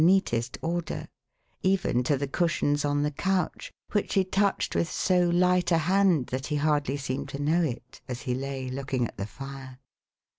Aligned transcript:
neatest 0.03 0.57
order; 0.63 1.07
even 1.61 2.01
to 2.01 2.17
the 2.17 2.25
cushions 2.27 2.83
on 2.83 3.03
the 3.03 3.11
couch, 3.11 3.71
which 3.91 4.13
she 4.13 4.23
touched 4.23 4.73
with 4.73 4.89
so 4.89 5.29
light 5.29 5.71
a 5.71 5.77
hand, 5.77 6.25
that 6.25 6.47
he 6.47 6.55
hardly 6.55 6.97
seemed 6.97 7.29
to 7.29 7.37
know 7.39 7.61
it, 7.61 8.01
as 8.07 8.21
he 8.23 8.33
lay 8.33 8.67
looking 8.67 9.05
at 9.07 9.17
the 9.17 9.27
fire. 9.27 9.77